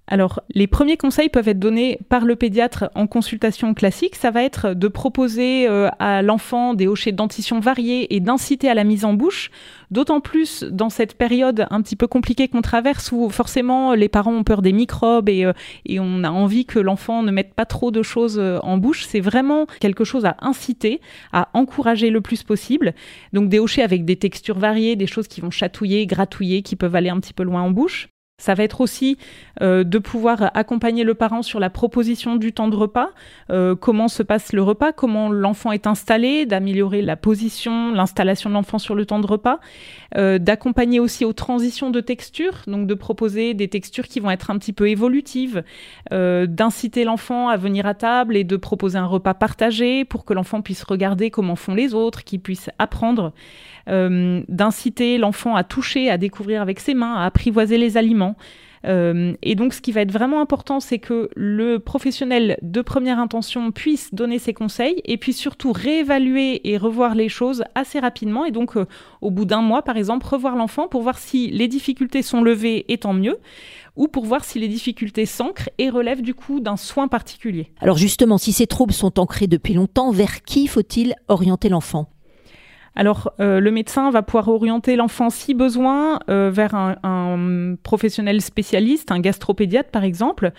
Alors, 0.07 0.41
les 0.53 0.67
premiers 0.67 0.97
conseils 0.97 1.29
peuvent 1.29 1.47
être 1.47 1.59
donnés 1.59 1.99
par 2.09 2.25
le 2.25 2.35
pédiatre 2.35 2.91
en 2.93 3.07
consultation 3.07 3.73
classique. 3.73 4.15
Ça 4.15 4.29
va 4.29 4.43
être 4.43 4.75
de 4.75 4.87
proposer 4.87 5.67
euh, 5.67 5.89
à 5.97 6.21
l'enfant 6.21 6.75
des 6.75 6.85
hochets 6.85 7.11
de 7.11 7.17
dentition 7.17 7.59
variés 7.59 8.15
et 8.15 8.19
d'inciter 8.19 8.69
à 8.69 8.75
la 8.75 8.83
mise 8.83 9.03
en 9.03 9.13
bouche. 9.13 9.49
D'autant 9.89 10.21
plus 10.21 10.63
dans 10.63 10.91
cette 10.91 11.17
période 11.17 11.65
un 11.71 11.81
petit 11.81 11.95
peu 11.95 12.05
compliquée 12.05 12.47
qu'on 12.47 12.61
traverse 12.61 13.11
où 13.11 13.29
forcément 13.29 13.93
les 13.93 14.09
parents 14.09 14.33
ont 14.33 14.43
peur 14.43 14.61
des 14.61 14.73
microbes 14.73 15.29
et, 15.29 15.43
euh, 15.43 15.53
et 15.85 15.99
on 15.99 16.23
a 16.23 16.29
envie 16.29 16.65
que 16.65 16.77
l'enfant 16.77 17.23
ne 17.23 17.31
mette 17.31 17.55
pas 17.55 17.65
trop 17.65 17.89
de 17.89 18.03
choses 18.03 18.37
euh, 18.37 18.59
en 18.61 18.77
bouche. 18.77 19.05
C'est 19.07 19.19
vraiment 19.21 19.65
quelque 19.79 20.03
chose 20.03 20.25
à 20.25 20.37
inciter, 20.39 21.01
à 21.33 21.49
encourager 21.53 22.11
le 22.11 22.21
plus 22.21 22.43
possible. 22.43 22.93
Donc 23.33 23.49
des 23.49 23.57
hochets 23.57 23.81
avec 23.81 24.05
des 24.05 24.17
textures 24.17 24.59
variées, 24.59 24.95
des 24.95 25.07
choses 25.07 25.27
qui 25.27 25.41
vont 25.41 25.51
chatouiller, 25.51 26.05
gratouiller, 26.05 26.61
qui 26.61 26.75
peuvent 26.75 26.95
aller 26.95 27.09
un 27.09 27.19
petit 27.19 27.33
peu 27.33 27.43
loin 27.43 27.63
en 27.63 27.71
bouche. 27.71 28.09
Ça 28.37 28.53
va 28.53 28.63
être 28.63 28.81
aussi 28.81 29.17
euh, 29.61 29.85
de 29.85 29.97
pouvoir 29.97 30.51
accompagner 30.55 31.05
le 31.05 31.13
parent 31.13 31.41
sur 31.41 31.61
la 31.61 31.69
proposition 31.69 32.35
du 32.35 32.51
temps 32.51 32.67
de 32.67 32.75
repas, 32.75 33.11
euh, 33.49 33.77
comment 33.77 34.09
se 34.09 34.23
passe 34.23 34.51
le 34.51 34.61
repas, 34.61 34.91
comment 34.91 35.31
l'enfant 35.31 35.71
est 35.71 35.87
installé, 35.87 36.45
d'améliorer 36.45 37.01
la 37.01 37.15
position, 37.15 37.93
l'installation 37.93 38.49
de 38.49 38.55
l'enfant 38.55 38.77
sur 38.77 38.93
le 38.93 39.05
temps 39.05 39.19
de 39.19 39.25
repas, 39.25 39.61
euh, 40.17 40.37
d'accompagner 40.37 40.99
aussi 40.99 41.23
aux 41.23 41.31
transitions 41.31 41.91
de 41.91 42.01
texture, 42.01 42.63
donc 42.67 42.87
de 42.87 42.93
proposer 42.93 43.53
des 43.53 43.69
textures 43.69 44.09
qui 44.09 44.19
vont 44.19 44.31
être 44.31 44.51
un 44.51 44.57
petit 44.57 44.73
peu 44.73 44.89
évolutives, 44.89 45.63
d'inciter 46.11 47.03
l'enfant 47.03 47.47
à 47.47 47.57
venir 47.57 47.85
à 47.85 47.93
table 47.93 48.35
et 48.35 48.43
de 48.43 48.57
proposer 48.57 48.97
un 48.97 49.05
repas 49.05 49.33
partagé 49.33 50.03
pour 50.03 50.25
que 50.25 50.33
l'enfant 50.33 50.61
puisse 50.61 50.83
regarder 50.83 51.29
comment 51.29 51.55
font 51.55 51.73
les 51.73 51.93
autres, 51.93 52.23
qu'il 52.23 52.41
puisse 52.41 52.69
apprendre. 52.79 53.33
Euh, 53.87 54.41
d'inciter 54.49 55.19
l'enfant 55.19 55.55
à 55.55 55.63
toucher, 55.63 56.09
à 56.09 56.17
découvrir 56.17 56.61
avec 56.61 56.79
ses 56.79 56.95
mains, 56.95 57.15
à 57.15 57.25
apprivoiser 57.25 57.77
les 57.77 57.97
aliments. 57.97 58.35
Euh, 58.85 59.33
et 59.41 59.55
donc, 59.55 59.73
ce 59.73 59.81
qui 59.81 59.91
va 59.91 60.01
être 60.01 60.11
vraiment 60.11 60.41
important, 60.41 60.79
c'est 60.79 60.99
que 60.99 61.29
le 61.35 61.79
professionnel 61.79 62.57
de 62.61 62.81
première 62.81 63.19
intention 63.19 63.71
puisse 63.71 64.13
donner 64.13 64.39
ses 64.39 64.53
conseils 64.53 65.01
et 65.05 65.17
puis 65.17 65.33
surtout 65.33 65.71
réévaluer 65.71 66.67
et 66.69 66.77
revoir 66.77 67.15
les 67.15 67.29
choses 67.29 67.63
assez 67.73 67.99
rapidement. 67.99 68.45
Et 68.45 68.51
donc, 68.51 68.77
euh, 68.77 68.85
au 69.21 69.31
bout 69.31 69.45
d'un 69.45 69.61
mois, 69.61 69.81
par 69.81 69.97
exemple, 69.97 70.25
revoir 70.25 70.55
l'enfant 70.55 70.87
pour 70.87 71.01
voir 71.01 71.17
si 71.17 71.47
les 71.49 71.67
difficultés 71.67 72.21
sont 72.21 72.41
levées 72.41 72.85
et 72.89 72.97
tant 72.97 73.13
mieux 73.13 73.37
ou 73.95 74.07
pour 74.07 74.25
voir 74.25 74.43
si 74.43 74.59
les 74.59 74.67
difficultés 74.67 75.25
s'ancrent 75.25 75.69
et 75.77 75.89
relèvent 75.89 76.21
du 76.21 76.33
coup 76.33 76.59
d'un 76.59 76.75
soin 76.75 77.07
particulier. 77.07 77.71
Alors 77.79 77.97
justement, 77.97 78.37
si 78.37 78.51
ces 78.51 78.67
troubles 78.67 78.93
sont 78.93 79.19
ancrés 79.19 79.47
depuis 79.47 79.73
longtemps, 79.73 80.11
vers 80.11 80.43
qui 80.43 80.67
faut-il 80.67 81.15
orienter 81.27 81.69
l'enfant? 81.69 82.09
Alors, 82.95 83.33
euh, 83.41 83.59
le 83.59 83.71
médecin 83.71 84.09
va 84.09 84.21
pouvoir 84.21 84.47
orienter 84.47 84.95
l'enfant, 84.95 85.29
si 85.29 85.53
besoin, 85.53 86.19
euh, 86.29 86.49
vers 86.51 86.75
un, 86.75 87.75
professionnel 87.83 88.41
spécialiste, 88.41 89.11
un 89.11 89.19
gastropédiatre 89.19 89.89
par 89.89 90.03
exemple, 90.03 90.51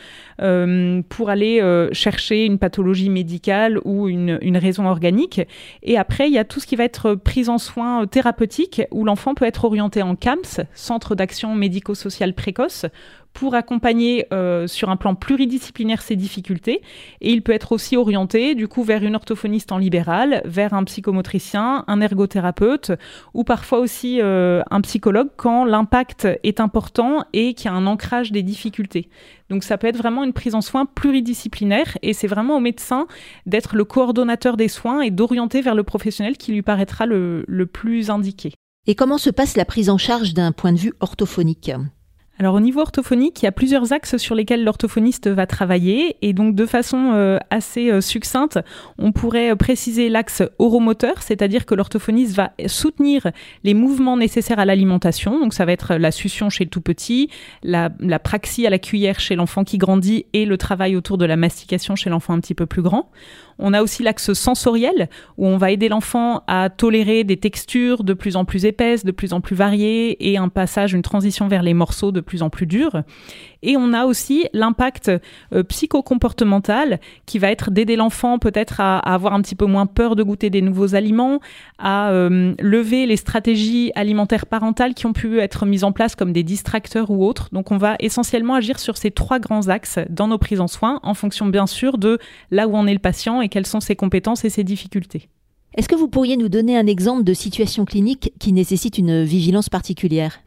euh, 0.43 1.03
pour 1.09 1.31
aller 1.31 1.63
chercher 1.93 2.45
une 2.45 2.59
pathologie 2.59 3.09
médicale 3.09 3.79
ou 3.85 4.09
une, 4.09 4.39
une, 4.43 4.57
raison 4.57 4.87
organique. 4.87 5.41
Et 5.83 5.97
après, 5.97 6.29
il 6.29 6.35
y 6.35 6.39
a 6.39 6.45
tout 6.45 6.61
ce 6.61 6.67
qui 6.67 6.77
va 6.77 6.85
être 6.85 7.15
prise 7.15 7.49
en 7.49 7.59
soins 7.59 8.07
thérapeutiques, 8.07 8.83
où 8.91 9.05
l'enfant 9.05 9.35
peut 9.35 9.45
être 9.45 9.65
orienté 9.65 10.03
en 10.03 10.15
CAMS, 10.17 10.67
Centre 10.75 11.15
d'action 11.15 11.55
médico-sociale 11.55 12.35
précoce, 12.35 12.87
pour 13.37 13.55
accompagner 13.55 14.27
euh, 14.33 14.67
sur 14.67 14.89
un 14.89 14.97
plan 14.97 15.15
pluridisciplinaire 15.15 16.01
ces 16.01 16.17
difficultés. 16.17 16.81
Et 17.21 17.33
il 17.33 17.43
peut 17.43 17.53
être 17.53 17.73
aussi 17.73 17.95
orienté, 17.99 18.55
du 18.55 18.67
coup, 18.67 18.83
vers 18.83 19.03
une 19.03 19.15
orthophoniste 19.15 19.73
en 19.73 19.79
libéral, 19.79 20.41
vers 20.47 20.73
un 20.73 20.85
psychomotricien, 20.85 21.85
un 21.87 22.01
ergothérapeute, 22.01 22.93
ou 23.35 23.45
parfois 23.45 23.81
aussi 23.81 24.23
euh, 24.23 24.63
un 24.71 24.81
psychologue 24.81 25.29
quand 25.37 25.67
l'impact 25.67 26.27
est 26.45 26.61
important 26.61 27.27
et 27.35 27.53
qu'il 27.53 27.67
y 27.67 27.69
a 27.69 27.77
un 27.77 27.87
ancrage 27.87 28.33
des 28.33 28.43
difficultés. 28.43 29.11
Donc 29.51 29.65
ça 29.65 29.77
peut 29.77 29.87
être 29.87 29.99
vraiment 29.99 30.25
une 30.25 30.33
prise 30.33 30.55
en 30.55 30.63
soin 30.63 30.87
pluridisciplinaire 30.87 31.99
et 32.01 32.15
c'est 32.15 32.29
vraiment 32.29 32.57
au 32.57 32.61
médecin 32.61 33.07
d'être 33.45 33.77
le 33.77 33.85
coordonnateur 33.85 34.57
des 34.57 34.69
soins 34.69 35.03
et 35.03 35.11
d'orienter 35.11 35.61
vers 35.61 35.75
le 35.75 35.83
professionnel 35.83 36.39
qui 36.39 36.53
lui 36.53 36.63
paraîtra 36.63 37.05
le, 37.05 37.45
le 37.47 37.67
plus 37.67 38.09
indiqué. 38.09 38.55
Et 38.87 38.95
comment 38.95 39.19
se 39.19 39.29
passe 39.29 39.59
la 39.59 39.67
prise 39.67 39.91
en 39.91 39.99
charge 39.99 40.33
d'un 40.33 40.53
point 40.53 40.73
de 40.73 40.79
vue 40.79 40.95
orthophonique? 41.01 41.71
Alors 42.39 42.55
au 42.55 42.61
niveau 42.61 42.81
orthophonique, 42.81 43.43
il 43.43 43.47
y 43.47 43.49
a 43.49 43.53
plusieurs 43.53 43.93
axes 43.93 44.19
sur 44.19 44.35
lesquels 44.35 44.63
l'orthophoniste 44.63 45.29
va 45.29 45.47
travailler 45.47 46.17
et 46.21 46.35
donc 46.35 46.55
de 46.55 46.67
façon 46.67 47.13
euh, 47.15 47.39
assez 47.51 47.91
euh, 47.91 48.03
succincte, 48.03 48.59
on 48.99 49.13
pourrait 49.13 49.57
préciser 49.57 50.11
l'axe 50.11 50.43
oromoteur, 50.59 51.23
c'est-à-dire 51.23 51.65
que 51.65 51.75
l'orthophoniste 51.75 52.35
va 52.35 52.53
soutenir 52.67 53.31
les 53.65 53.73
mouvements 53.73 54.19
nécessaires 54.19 54.59
à 54.59 54.67
l'alimentation, 54.67 55.41
donc 55.41 55.55
ça 55.55 55.65
va 55.65 55.73
être 55.73 55.95
la 55.95 56.11
succion 56.11 56.51
chez 56.51 56.65
le 56.65 56.71
tout 56.71 56.83
petit, 56.83 57.31
la, 57.63 57.91
la 58.01 58.19
praxie 58.19 58.67
à 58.67 58.71
la 58.71 58.79
cuillère 58.79 59.19
chez 59.19 59.35
l'enfant 59.35 59.65
qui 59.65 59.79
grandit 59.79 60.27
et 60.35 60.45
le 60.45 60.59
travail 60.59 60.95
autour 60.95 61.17
de 61.17 61.25
la 61.25 61.37
mastication 61.37 61.97
chez 61.97 62.11
l'enfant 62.11 62.35
un 62.35 62.41
petit 62.41 62.55
peu 62.55 62.67
plus 62.67 62.83
grand. 62.83 63.11
On 63.59 63.73
a 63.73 63.83
aussi 63.83 64.03
l'axe 64.03 64.33
sensoriel 64.33 65.09
où 65.39 65.47
on 65.47 65.57
va 65.57 65.71
aider 65.71 65.89
l'enfant 65.89 66.43
à 66.47 66.69
tolérer 66.71 67.25
des 67.25 67.37
textures 67.37 68.05
de 68.05 68.13
plus 68.13 68.37
en 68.37 68.45
plus 68.45 68.65
épaisses, 68.65 69.05
de 69.05 69.13
plus 69.13 69.33
en 69.33 69.41
plus 69.41 69.57
variées 69.57 70.31
et 70.31 70.37
un 70.37 70.49
passage, 70.49 70.93
une 70.93 71.03
transition 71.03 71.49
vers 71.49 71.63
les 71.63 71.75
morceaux 71.75 72.13
de 72.13 72.21
plus 72.21 72.43
en 72.43 72.51
plus 72.51 72.67
durs. 72.67 73.03
Et 73.63 73.77
on 73.77 73.93
a 73.93 74.05
aussi 74.05 74.47
l'impact 74.53 75.11
euh, 75.53 75.63
psychocomportemental 75.65 77.01
qui 77.25 77.39
va 77.39 77.51
être 77.51 77.71
d'aider 77.71 77.97
l'enfant 77.97 78.39
peut-être 78.39 78.81
à, 78.81 78.99
avoir 78.99 79.33
un 79.35 79.43
petit 79.43 79.55
peu 79.55 79.67
moins 79.67 79.87
peur 79.87 80.17
de 80.17 80.23
goûter 80.23 80.51
des 80.51 80.63
nouveaux 80.63 80.95
aliments, 80.95 81.41
à 81.79 82.11
euh, 82.11 82.55
lever 82.61 83.07
les 83.07 83.17
stratégies 83.17 83.91
alimentaires 83.95 84.47
parentales 84.47 84.95
qui 84.95 85.07
ont 85.07 85.13
pu 85.13 85.41
être 85.41 85.67
mises 85.67 85.85
en 85.85 85.93
place 85.93 86.15
comme 86.15 86.33
des 86.33 86.43
distracteurs 86.43 87.11
ou 87.11 87.25
autres. 87.25 87.49
Donc 87.53 87.73
on 87.73 87.77
va 87.77 87.97
essentiellement 87.99 88.55
agir 88.55 88.79
sur 88.79 88.97
ces 88.97 89.11
trois 89.11 89.39
grands 89.39 89.69
axes 89.69 89.99
dans 90.11 90.29
nos 90.29 90.39
prises 90.39 90.61
en 90.61 90.69
soins 90.69 91.01
en 91.03 91.15
fonction 91.15 91.47
bien 91.47 91.67
sûr 91.67 91.99
de 91.99 92.19
là 92.51 92.69
où 92.69 92.77
en 92.77 92.87
est 92.87 92.93
le 92.93 92.99
patient 92.99 93.41
quelles 93.49 93.67
sont 93.67 93.81
ses 93.81 93.97
compétences 93.97 94.45
et 94.45 94.51
ses 94.51 94.65
difficultés. 94.65 95.29
Est-ce 95.75 95.89
que 95.89 95.95
vous 95.95 96.09
pourriez 96.09 96.37
nous 96.37 96.49
donner 96.49 96.77
un 96.79 96.87
exemple 96.87 97.25
de 97.25 97.35
situation 97.35 97.85
clinique 97.85 98.33
qui 98.39 98.53
nécessite 98.53 98.99
une 98.99 99.25
vigilance 99.25 99.69
particulière? 99.69 100.41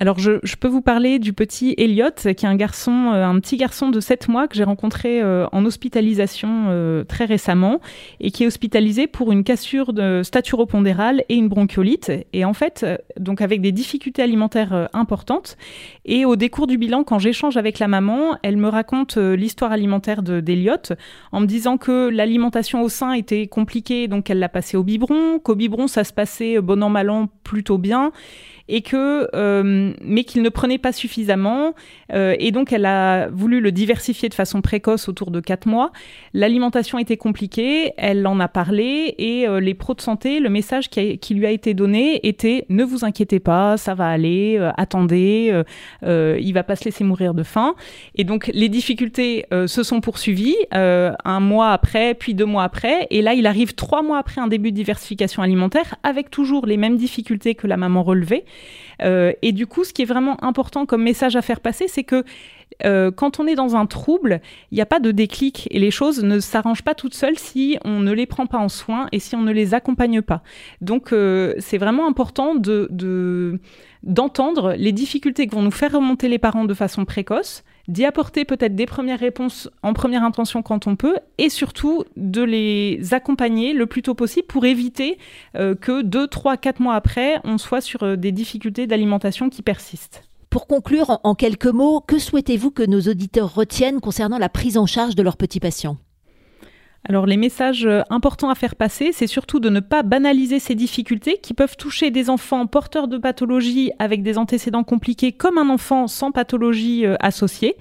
Alors 0.00 0.20
je, 0.20 0.38
peux 0.56 0.68
vous 0.68 0.80
parler 0.80 1.18
du 1.18 1.32
petit 1.32 1.74
Elliot, 1.76 2.10
qui 2.14 2.28
est 2.28 2.44
un 2.44 2.54
garçon, 2.54 3.10
euh, 3.12 3.24
un 3.24 3.40
petit 3.40 3.56
garçon 3.56 3.90
de 3.90 3.98
7 3.98 4.28
mois 4.28 4.46
que 4.46 4.54
j'ai 4.54 4.62
rencontré 4.62 5.20
euh, 5.20 5.46
en 5.50 5.64
hospitalisation 5.64 6.66
euh, 6.68 7.02
très 7.02 7.24
récemment 7.24 7.80
et 8.20 8.30
qui 8.30 8.44
est 8.44 8.46
hospitalisé 8.46 9.08
pour 9.08 9.32
une 9.32 9.42
cassure 9.42 9.92
de 9.92 10.22
staturopondérale 10.22 11.24
et 11.28 11.34
une 11.34 11.48
bronchiolite. 11.48 12.12
Et 12.32 12.44
en 12.44 12.52
fait 12.52 12.86
donc 13.18 13.40
avec 13.40 13.60
des 13.60 13.72
difficultés 13.72 14.22
alimentaires 14.22 14.88
importantes. 14.92 15.56
Et 16.04 16.24
au 16.24 16.36
décours 16.36 16.68
du 16.68 16.78
bilan 16.78 17.02
quand 17.02 17.18
j'échange 17.18 17.56
avec 17.56 17.80
la 17.80 17.88
maman, 17.88 18.38
elle 18.44 18.56
me 18.56 18.68
raconte 18.68 19.16
l'histoire 19.16 19.72
alimentaire 19.72 20.22
d'Eliot 20.22 20.94
en 21.32 21.40
me 21.40 21.46
disant 21.46 21.76
que 21.76 22.08
l'alimentation 22.08 22.82
au 22.82 22.88
sein 22.88 23.12
était 23.14 23.48
compliquée 23.48 24.06
donc 24.06 24.30
elle 24.30 24.38
l'a 24.38 24.48
passé 24.48 24.76
au 24.76 24.84
biberon, 24.84 25.40
qu'au 25.40 25.56
biberon 25.56 25.88
ça 25.88 26.04
se 26.04 26.12
passait 26.12 26.60
bon 26.60 26.82
an 26.84 26.88
mal 26.88 27.10
an 27.10 27.28
plutôt 27.42 27.78
bien 27.78 28.12
et 28.68 28.82
que 28.82 29.28
euh, 29.34 29.92
mais 30.02 30.24
qu'il 30.24 30.42
ne 30.42 30.48
prenait 30.48 30.78
pas 30.78 30.92
suffisamment 30.92 31.74
euh, 32.12 32.36
et 32.38 32.52
donc 32.52 32.72
elle 32.72 32.86
a 32.86 33.28
voulu 33.28 33.60
le 33.60 33.72
diversifier 33.72 34.28
de 34.28 34.34
façon 34.34 34.60
précoce 34.60 35.08
autour 35.08 35.30
de 35.30 35.40
quatre 35.40 35.66
mois. 35.66 35.90
L'alimentation 36.34 36.98
était 36.98 37.16
compliquée, 37.16 37.92
elle 37.96 38.26
en 38.26 38.40
a 38.40 38.48
parlé 38.48 39.14
et 39.18 39.48
euh, 39.48 39.60
les 39.60 39.74
pros 39.74 39.94
de 39.94 40.00
santé, 40.00 40.40
le 40.40 40.50
message 40.50 40.90
qui, 40.90 41.34
lui 41.34 41.46
a 41.46 41.50
été 41.50 41.74
donné 41.74 42.26
était 42.26 42.64
ne 42.68 42.84
vous 42.84 43.04
inquiétez 43.04 43.40
pas, 43.40 43.76
ça 43.76 43.94
va 43.94 44.08
aller, 44.08 44.58
attendez, 44.76 45.62
il 46.02 46.52
va 46.52 46.62
pas 46.62 46.76
se 46.76 46.84
laisser 46.84 47.04
mourir 47.04 47.34
de 47.34 47.42
faim. 47.42 47.74
Et 48.14 48.24
donc 48.24 48.50
les 48.52 48.68
difficultés 48.68 49.44
se 49.66 49.82
sont 49.82 50.00
poursuivies 50.00 50.56
un 50.72 51.40
mois 51.40 51.70
après, 51.70 52.14
puis 52.14 52.34
deux 52.34 52.44
mois 52.44 52.64
après, 52.64 53.06
et 53.10 53.22
là 53.22 53.34
il 53.34 53.46
arrive 53.46 53.74
trois 53.74 54.02
mois 54.02 54.18
après 54.18 54.40
un 54.40 54.48
début 54.48 54.72
de 54.72 54.76
diversification 54.76 55.42
alimentaire 55.42 55.94
avec 56.02 56.30
toujours 56.30 56.66
les 56.66 56.76
mêmes 56.76 56.96
difficultés 56.96 57.54
que 57.54 57.66
la 57.66 57.76
maman 57.76 58.02
relevait. 58.02 58.44
Euh, 59.02 59.32
et 59.42 59.52
du 59.52 59.66
coup, 59.66 59.84
ce 59.84 59.92
qui 59.92 60.02
est 60.02 60.06
vraiment 60.06 60.42
important 60.44 60.86
comme 60.86 61.02
message 61.02 61.36
à 61.36 61.42
faire 61.42 61.60
passer, 61.60 61.86
c'est 61.88 62.04
que 62.04 62.24
euh, 62.84 63.10
quand 63.10 63.40
on 63.40 63.46
est 63.46 63.54
dans 63.54 63.76
un 63.76 63.86
trouble, 63.86 64.40
il 64.70 64.76
n'y 64.76 64.80
a 64.80 64.86
pas 64.86 65.00
de 65.00 65.10
déclic 65.10 65.68
et 65.70 65.78
les 65.78 65.90
choses 65.90 66.22
ne 66.22 66.40
s'arrangent 66.40 66.82
pas 66.82 66.94
toutes 66.94 67.14
seules 67.14 67.38
si 67.38 67.78
on 67.84 68.00
ne 68.00 68.12
les 68.12 68.26
prend 68.26 68.46
pas 68.46 68.58
en 68.58 68.68
soin 68.68 69.08
et 69.12 69.18
si 69.18 69.34
on 69.34 69.42
ne 69.42 69.52
les 69.52 69.74
accompagne 69.74 70.22
pas. 70.22 70.42
Donc, 70.80 71.12
euh, 71.12 71.54
c'est 71.58 71.78
vraiment 71.78 72.06
important 72.06 72.54
de, 72.54 73.58
d'entendre 74.02 74.74
les 74.76 74.92
difficultés 74.92 75.46
que 75.46 75.54
vont 75.54 75.62
nous 75.62 75.70
faire 75.70 75.92
remonter 75.92 76.28
les 76.28 76.38
parents 76.38 76.64
de 76.64 76.74
façon 76.74 77.04
précoce, 77.04 77.64
d'y 77.88 78.04
apporter 78.04 78.44
peut-être 78.44 78.74
des 78.74 78.86
premières 78.86 79.18
réponses 79.18 79.70
en 79.82 79.94
première 79.94 80.22
intention 80.22 80.62
quand 80.62 80.86
on 80.86 80.94
peut, 80.94 81.16
et 81.38 81.48
surtout 81.48 82.04
de 82.16 82.42
les 82.42 83.00
accompagner 83.12 83.72
le 83.72 83.86
plus 83.86 84.02
tôt 84.02 84.14
possible 84.14 84.46
pour 84.46 84.66
éviter 84.66 85.18
euh, 85.56 85.74
que 85.74 86.02
deux, 86.02 86.28
trois, 86.28 86.56
quatre 86.56 86.80
mois 86.80 86.94
après, 86.94 87.40
on 87.44 87.58
soit 87.58 87.80
sur 87.80 88.16
des 88.16 88.30
difficultés 88.30 88.86
d'alimentation 88.86 89.48
qui 89.48 89.62
persistent. 89.62 90.27
Pour 90.50 90.66
conclure, 90.66 91.20
en 91.24 91.34
quelques 91.34 91.66
mots, 91.66 92.00
que 92.00 92.18
souhaitez-vous 92.18 92.70
que 92.70 92.82
nos 92.82 93.00
auditeurs 93.02 93.54
retiennent 93.54 94.00
concernant 94.00 94.38
la 94.38 94.48
prise 94.48 94.78
en 94.78 94.86
charge 94.86 95.14
de 95.14 95.22
leurs 95.22 95.36
petits 95.36 95.60
patients? 95.60 95.98
Alors 97.04 97.26
les 97.26 97.36
messages 97.36 97.86
euh, 97.86 98.00
importants 98.10 98.50
à 98.50 98.54
faire 98.54 98.74
passer, 98.74 99.12
c'est 99.12 99.26
surtout 99.26 99.60
de 99.60 99.68
ne 99.68 99.80
pas 99.80 100.02
banaliser 100.02 100.58
ces 100.58 100.74
difficultés 100.74 101.38
qui 101.40 101.54
peuvent 101.54 101.76
toucher 101.76 102.10
des 102.10 102.28
enfants 102.28 102.66
porteurs 102.66 103.08
de 103.08 103.18
pathologies 103.18 103.92
avec 103.98 104.22
des 104.22 104.36
antécédents 104.36 104.84
compliqués 104.84 105.32
comme 105.32 105.58
un 105.58 105.68
enfant 105.68 106.06
sans 106.06 106.32
pathologie 106.32 107.06
euh, 107.06 107.16
associée. 107.20 107.76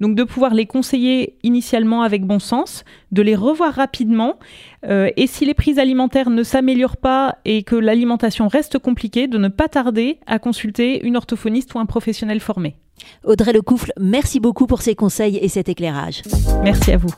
Donc 0.00 0.14
de 0.14 0.24
pouvoir 0.24 0.54
les 0.54 0.66
conseiller 0.66 1.36
initialement 1.42 2.02
avec 2.02 2.24
bon 2.24 2.38
sens, 2.38 2.84
de 3.10 3.22
les 3.22 3.34
revoir 3.34 3.74
rapidement, 3.74 4.38
euh, 4.86 5.10
et 5.16 5.26
si 5.26 5.44
les 5.44 5.54
prises 5.54 5.78
alimentaires 5.78 6.30
ne 6.30 6.42
s'améliorent 6.42 6.96
pas 6.96 7.38
et 7.44 7.62
que 7.64 7.74
l'alimentation 7.74 8.48
reste 8.48 8.78
compliquée, 8.78 9.26
de 9.26 9.38
ne 9.38 9.48
pas 9.48 9.68
tarder 9.68 10.20
à 10.26 10.38
consulter 10.38 11.04
une 11.04 11.16
orthophoniste 11.16 11.74
ou 11.74 11.78
un 11.78 11.86
professionnel 11.86 12.40
formé. 12.40 12.76
Audrey 13.24 13.52
Lecoufle, 13.52 13.92
merci 13.98 14.40
beaucoup 14.40 14.66
pour 14.66 14.82
ces 14.82 14.94
conseils 14.94 15.38
et 15.38 15.48
cet 15.48 15.68
éclairage. 15.68 16.22
Merci 16.62 16.92
à 16.92 16.96
vous. 16.96 17.10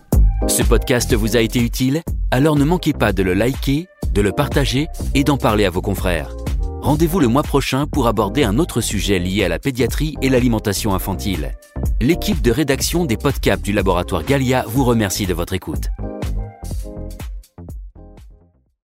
Ce 0.48 0.62
podcast 0.62 1.12
vous 1.14 1.36
a 1.36 1.40
été 1.40 1.60
utile? 1.60 2.02
Alors 2.30 2.56
ne 2.56 2.64
manquez 2.64 2.92
pas 2.92 3.12
de 3.12 3.22
le 3.22 3.34
liker, 3.34 3.88
de 4.14 4.20
le 4.22 4.32
partager 4.32 4.88
et 5.14 5.24
d'en 5.24 5.36
parler 5.36 5.66
à 5.66 5.70
vos 5.70 5.82
confrères. 5.82 6.34
Rendez-vous 6.82 7.20
le 7.20 7.28
mois 7.28 7.42
prochain 7.42 7.86
pour 7.86 8.06
aborder 8.06 8.42
un 8.42 8.58
autre 8.58 8.80
sujet 8.80 9.18
lié 9.18 9.44
à 9.44 9.48
la 9.48 9.58
pédiatrie 9.58 10.16
et 10.22 10.30
l'alimentation 10.30 10.94
infantile. 10.94 11.52
L'équipe 12.00 12.40
de 12.40 12.50
rédaction 12.50 13.04
des 13.04 13.18
podcasts 13.18 13.62
du 13.62 13.74
laboratoire 13.74 14.24
Galia 14.24 14.64
vous 14.66 14.84
remercie 14.84 15.26
de 15.26 15.34
votre 15.34 15.52
écoute. 15.52 15.90